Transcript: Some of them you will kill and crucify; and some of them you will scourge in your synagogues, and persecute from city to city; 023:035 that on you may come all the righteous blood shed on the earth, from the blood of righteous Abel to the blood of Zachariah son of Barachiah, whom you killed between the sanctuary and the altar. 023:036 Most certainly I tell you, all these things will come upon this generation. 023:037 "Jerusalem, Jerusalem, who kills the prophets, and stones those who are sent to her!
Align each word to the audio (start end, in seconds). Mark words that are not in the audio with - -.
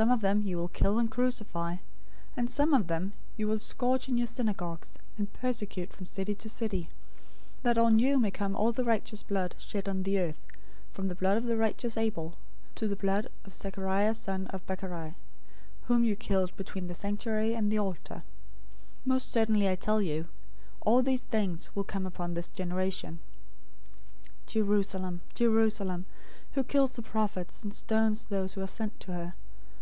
Some 0.00 0.12
of 0.12 0.20
them 0.20 0.42
you 0.42 0.56
will 0.56 0.68
kill 0.68 1.00
and 1.00 1.10
crucify; 1.10 1.78
and 2.36 2.48
some 2.48 2.72
of 2.74 2.86
them 2.86 3.12
you 3.36 3.48
will 3.48 3.58
scourge 3.58 4.08
in 4.08 4.16
your 4.16 4.28
synagogues, 4.28 4.96
and 5.18 5.30
persecute 5.32 5.92
from 5.92 6.06
city 6.06 6.32
to 6.36 6.48
city; 6.48 6.88
023:035 7.62 7.62
that 7.64 7.76
on 7.78 7.98
you 7.98 8.20
may 8.20 8.30
come 8.30 8.54
all 8.54 8.70
the 8.70 8.84
righteous 8.84 9.24
blood 9.24 9.56
shed 9.58 9.88
on 9.88 10.04
the 10.04 10.16
earth, 10.16 10.46
from 10.92 11.08
the 11.08 11.16
blood 11.16 11.36
of 11.38 11.44
righteous 11.58 11.96
Abel 11.96 12.36
to 12.76 12.86
the 12.86 12.94
blood 12.94 13.30
of 13.44 13.52
Zachariah 13.52 14.14
son 14.14 14.46
of 14.46 14.64
Barachiah, 14.64 15.16
whom 15.82 16.04
you 16.04 16.14
killed 16.14 16.56
between 16.56 16.86
the 16.86 16.94
sanctuary 16.94 17.52
and 17.56 17.70
the 17.72 17.78
altar. 17.80 18.22
023:036 19.06 19.06
Most 19.06 19.28
certainly 19.32 19.68
I 19.68 19.74
tell 19.74 20.00
you, 20.00 20.28
all 20.82 21.02
these 21.02 21.24
things 21.24 21.70
will 21.74 21.82
come 21.84 22.06
upon 22.06 22.34
this 22.34 22.48
generation. 22.50 23.18
023:037 24.46 24.46
"Jerusalem, 24.64 25.20
Jerusalem, 25.34 26.06
who 26.52 26.62
kills 26.62 26.92
the 26.92 27.02
prophets, 27.02 27.64
and 27.64 27.74
stones 27.74 28.26
those 28.26 28.54
who 28.54 28.60
are 28.62 28.68
sent 28.68 29.00
to 29.00 29.12
her! 29.14 29.34